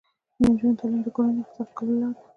[0.37, 2.27] د نجونو تعلیم د کورنۍ اقتصاد ښه کولو لاره ده.